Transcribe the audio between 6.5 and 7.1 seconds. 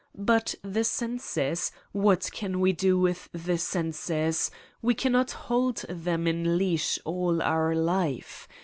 leash